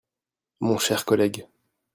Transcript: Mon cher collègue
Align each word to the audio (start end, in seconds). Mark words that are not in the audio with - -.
Mon 0.61 0.79
cher 0.79 1.05
collègue 1.05 1.45